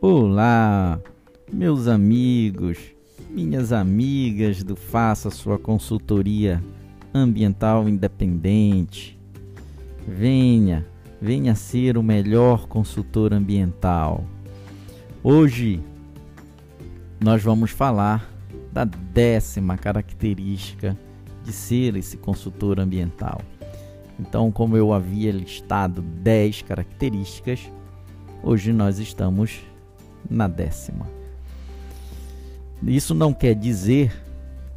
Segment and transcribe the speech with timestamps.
[0.00, 1.00] Olá,
[1.52, 2.78] meus amigos,
[3.28, 6.62] minhas amigas do Faça Sua Consultoria
[7.12, 9.18] Ambiental Independente.
[10.06, 10.86] Venha,
[11.20, 14.24] venha ser o melhor consultor ambiental.
[15.20, 15.80] Hoje
[17.20, 18.32] nós vamos falar
[18.72, 20.96] da décima característica
[21.42, 23.40] de ser esse consultor ambiental.
[24.16, 27.68] Então, como eu havia listado 10 características,
[28.44, 29.60] hoje nós estamos
[30.28, 31.06] na décima.
[32.82, 34.12] Isso não quer dizer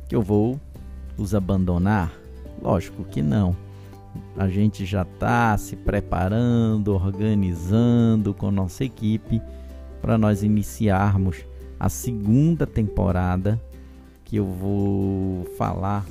[0.07, 0.59] que eu vou
[1.17, 2.11] os abandonar?
[2.61, 3.55] Lógico que não.
[4.35, 9.41] A gente já está se preparando, organizando com nossa equipe
[10.01, 11.45] para nós iniciarmos
[11.79, 13.61] a segunda temporada
[14.25, 16.05] que eu vou falar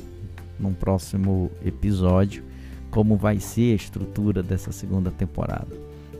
[0.58, 2.44] num próximo episódio
[2.90, 5.68] como vai ser a estrutura dessa segunda temporada.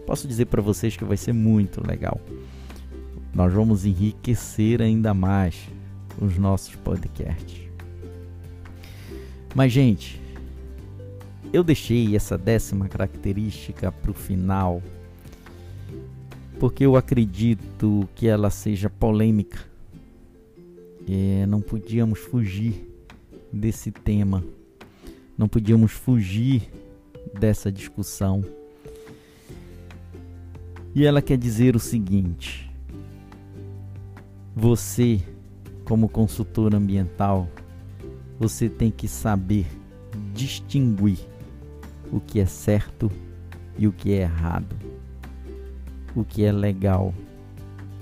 [0.07, 2.21] Posso dizer para vocês que vai ser muito legal.
[3.35, 5.69] Nós vamos enriquecer ainda mais
[6.21, 7.69] os nossos podcasts.
[9.55, 10.21] Mas, gente,
[11.53, 14.83] eu deixei essa décima característica para o final
[16.61, 19.59] porque eu acredito que ela seja polêmica.
[21.09, 22.87] É, não podíamos fugir
[23.51, 24.45] desse tema,
[25.37, 26.71] não podíamos fugir
[27.39, 28.45] dessa discussão.
[30.95, 32.70] E ela quer dizer o seguinte:
[34.61, 35.21] você,
[35.85, 37.49] como consultor ambiental,
[38.39, 39.67] você tem que saber
[40.35, 41.19] distinguir
[42.13, 43.11] o que é certo
[43.79, 44.91] e o que é errado
[46.15, 47.15] o que é legal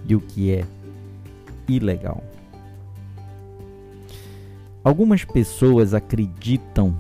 [0.07, 0.65] e o que é
[1.69, 2.23] ilegal.
[4.83, 6.97] Algumas pessoas acreditam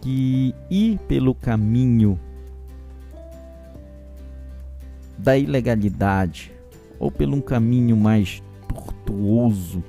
[0.00, 2.18] que ir pelo caminho
[5.16, 6.52] da ilegalidade
[7.02, 9.82] ou pelo um caminho mais tortuoso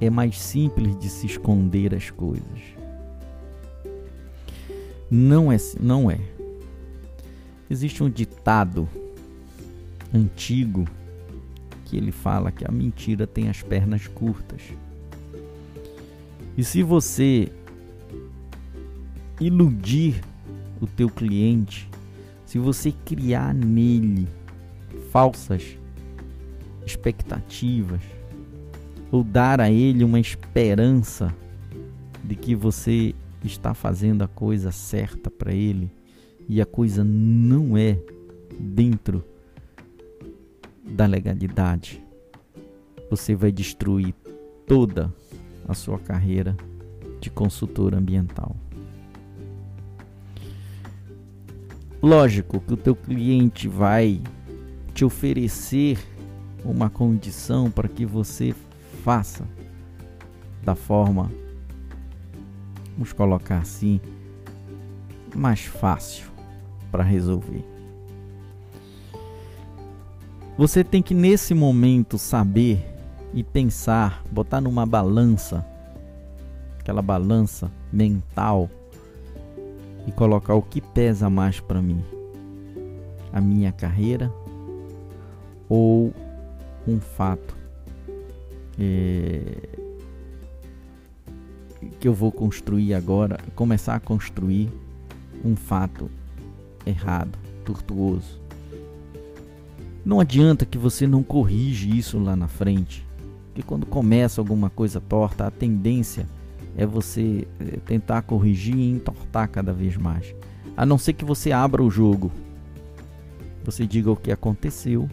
[0.00, 2.62] é mais simples de se esconder as coisas.
[5.10, 6.18] Não é, não é.
[7.68, 8.88] Existe um ditado
[10.12, 10.86] antigo
[11.84, 14.62] que ele fala que a mentira tem as pernas curtas.
[16.56, 17.52] E se você
[19.38, 20.18] iludir
[20.80, 21.90] o teu cliente,
[22.46, 24.26] se você criar nele
[25.14, 25.78] falsas
[26.84, 28.00] expectativas
[29.12, 31.32] ou dar a ele uma esperança
[32.24, 33.14] de que você
[33.44, 35.88] está fazendo a coisa certa para ele,
[36.48, 37.96] e a coisa não é
[38.58, 39.24] dentro
[40.84, 42.02] da legalidade,
[43.08, 44.12] você vai destruir
[44.66, 45.14] toda
[45.68, 46.56] a sua carreira
[47.20, 48.56] de consultor ambiental.
[52.02, 54.20] Lógico que o teu cliente vai
[54.94, 55.98] te oferecer
[56.64, 58.54] uma condição para que você
[59.02, 59.44] faça
[60.62, 61.30] da forma,
[62.94, 64.00] vamos colocar assim,
[65.34, 66.30] mais fácil
[66.90, 67.64] para resolver.
[70.56, 72.78] Você tem que nesse momento saber
[73.34, 75.66] e pensar, botar numa balança,
[76.78, 78.70] aquela balança mental
[80.06, 82.02] e colocar o que pesa mais para mim:
[83.32, 84.32] a minha carreira
[85.68, 86.12] ou
[86.86, 87.56] um fato
[88.78, 89.68] é,
[91.98, 94.70] que eu vou construir agora, começar a construir
[95.44, 96.10] um fato
[96.86, 98.40] errado, tortuoso.
[100.04, 103.06] Não adianta que você não corrige isso lá na frente,
[103.46, 106.26] porque quando começa alguma coisa torta, a tendência
[106.76, 110.34] é você eh, tentar corrigir e entortar cada vez mais.
[110.76, 112.30] A não ser que você abra o jogo,
[113.64, 115.08] você diga o que aconteceu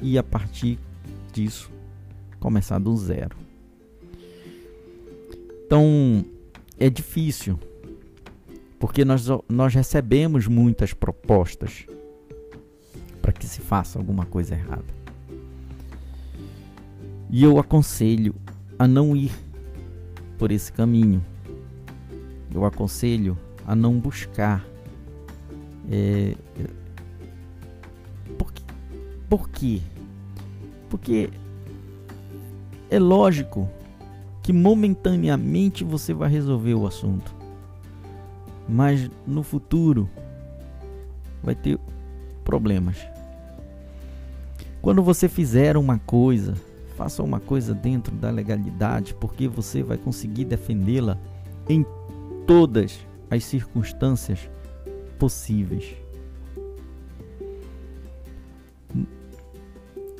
[0.00, 0.78] e a partir
[1.32, 1.70] disso
[2.40, 3.36] começar do zero.
[5.66, 6.24] Então
[6.78, 7.58] é difícil
[8.78, 11.86] porque nós, nós recebemos muitas propostas
[13.20, 14.98] para que se faça alguma coisa errada.
[17.30, 18.34] E eu aconselho
[18.78, 19.32] a não ir
[20.38, 21.22] por esse caminho.
[22.54, 23.36] Eu aconselho
[23.66, 24.64] a não buscar.
[25.90, 26.34] É,
[28.38, 28.50] por,
[29.28, 29.82] por quê?
[30.88, 31.30] Porque
[32.90, 33.68] é lógico
[34.42, 37.38] que momentaneamente você vai resolver o assunto
[38.68, 40.08] mas no futuro
[41.42, 41.78] vai ter
[42.44, 42.98] problemas.
[44.82, 46.54] Quando você fizer uma coisa,
[46.96, 51.18] faça uma coisa dentro da legalidade, porque você vai conseguir defendê-la
[51.68, 51.84] em
[52.46, 52.98] todas
[53.30, 54.48] as circunstâncias
[55.18, 55.96] possíveis.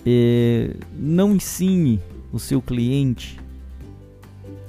[0.07, 2.01] É, não ensine
[2.33, 3.39] o seu cliente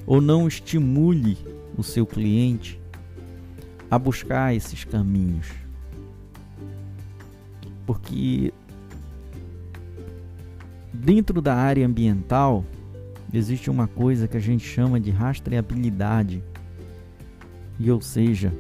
[0.06, 1.38] ou não estimule
[1.78, 2.80] o seu cliente
[3.90, 5.48] a buscar esses caminhos.
[7.86, 8.54] Porque
[10.94, 12.66] dentro da área ambiental
[13.34, 16.44] existe uma coisa que a gente chama de rastreabilidade.
[17.80, 18.54] E ou seja,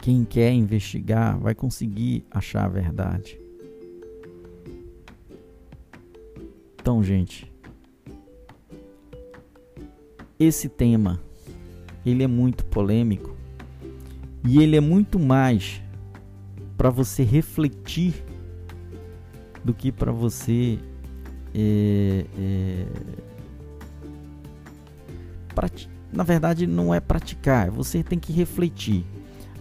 [0.00, 3.41] quem quer investigar vai conseguir achar a verdade.
[6.92, 7.50] Então, gente,
[10.38, 11.18] esse tema
[12.04, 13.34] ele é muito polêmico
[14.46, 15.80] e ele é muito mais
[16.76, 18.12] para você refletir
[19.64, 20.78] do que para você
[21.54, 22.86] é, é,
[26.12, 29.02] na verdade não é praticar, você tem que refletir.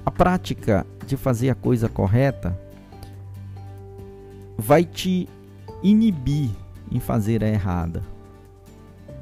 [0.06, 2.60] A prática de fazer a coisa correta
[4.58, 5.30] vai te
[5.82, 6.50] inibir
[6.92, 8.04] em fazer a errada.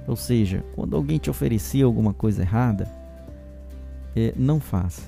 [0.08, 2.90] Ou seja, quando alguém te oferecer alguma coisa errada,
[4.16, 5.04] é, não faça.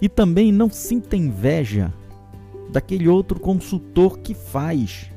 [0.00, 1.92] E também não sinta inveja
[2.70, 5.10] daquele outro consultor que faz.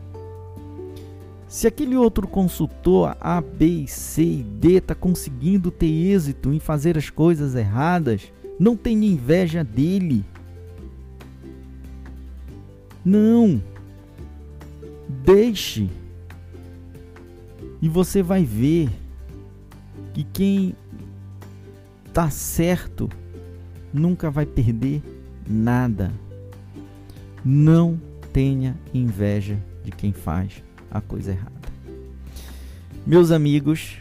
[1.47, 6.97] Se aquele outro consultor A, B, C e D está conseguindo ter êxito em fazer
[6.97, 10.23] as coisas erradas, não tenha inveja dele.
[13.03, 13.61] Não.
[15.23, 15.89] Deixe
[17.81, 18.89] e você vai ver
[20.13, 20.75] que quem
[22.13, 23.09] tá certo
[23.93, 25.01] nunca vai perder
[25.47, 26.11] nada.
[27.45, 27.99] Não
[28.33, 31.55] tenha inveja de quem faz a coisa errada.
[33.05, 33.97] Meus amigos,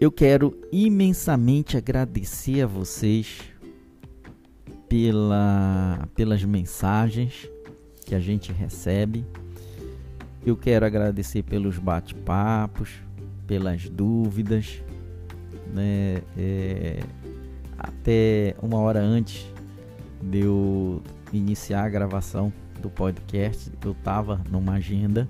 [0.00, 3.40] eu quero imensamente agradecer a vocês
[4.88, 7.48] pela, pelas mensagens
[8.04, 9.24] que a gente recebe
[10.44, 12.90] eu quero agradecer pelos bate-papos,
[13.46, 14.82] pelas dúvidas,
[15.72, 16.22] né?
[16.36, 17.00] É,
[17.78, 19.50] até uma hora antes
[20.22, 21.02] de eu
[21.32, 25.28] iniciar a gravação do podcast, eu estava numa agenda,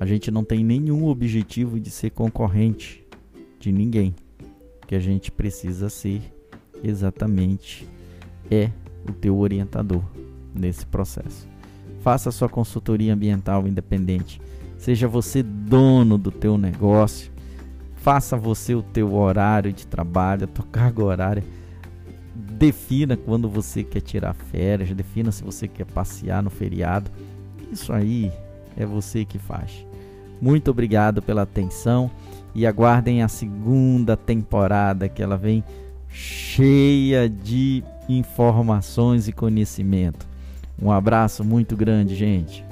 [0.00, 3.04] A gente não tem nenhum objetivo de ser concorrente
[3.58, 4.14] de ninguém.
[4.82, 6.22] O que a gente precisa ser
[6.82, 7.86] exatamente
[8.50, 8.70] é
[9.08, 10.02] o teu orientador
[10.54, 11.48] nesse processo.
[12.00, 14.40] Faça sua consultoria ambiental independente
[14.78, 17.30] Seja você dono do teu negócio.
[17.96, 21.44] Faça você o teu horário de trabalho, a tua carga horária.
[22.34, 27.10] Defina quando você quer tirar férias, defina se você quer passear no feriado.
[27.72, 28.32] Isso aí
[28.76, 29.84] é você que faz.
[30.40, 32.10] Muito obrigado pela atenção
[32.54, 35.64] e aguardem a segunda temporada que ela vem
[36.08, 40.26] cheia de informações e conhecimento.
[40.80, 42.67] Um abraço muito grande, gente.